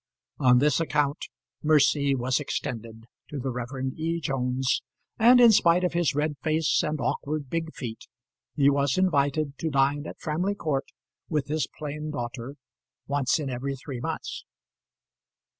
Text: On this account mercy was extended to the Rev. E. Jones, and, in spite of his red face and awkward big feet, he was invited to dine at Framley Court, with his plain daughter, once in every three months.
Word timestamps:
On 0.39 0.57
this 0.57 0.79
account 0.79 1.27
mercy 1.61 2.15
was 2.15 2.39
extended 2.39 3.05
to 3.29 3.37
the 3.37 3.51
Rev. 3.51 3.91
E. 3.95 4.19
Jones, 4.19 4.81
and, 5.19 5.39
in 5.39 5.51
spite 5.51 5.83
of 5.83 5.93
his 5.93 6.15
red 6.15 6.37
face 6.41 6.81
and 6.81 6.99
awkward 6.99 7.51
big 7.51 7.71
feet, 7.75 8.07
he 8.55 8.67
was 8.67 8.97
invited 8.97 9.59
to 9.59 9.69
dine 9.69 10.07
at 10.07 10.19
Framley 10.19 10.55
Court, 10.55 10.85
with 11.29 11.49
his 11.49 11.67
plain 11.77 12.09
daughter, 12.09 12.55
once 13.05 13.37
in 13.37 13.51
every 13.51 13.75
three 13.75 13.99
months. 13.99 14.43